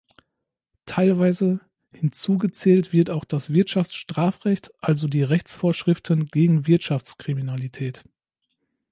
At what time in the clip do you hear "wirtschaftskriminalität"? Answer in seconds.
6.65-8.03